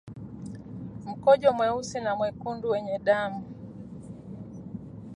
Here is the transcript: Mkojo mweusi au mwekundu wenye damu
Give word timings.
Mkojo 1.05 1.53
mweusi 1.53 1.97
au 1.99 2.17
mwekundu 2.17 2.69
wenye 2.69 2.99
damu 2.99 3.43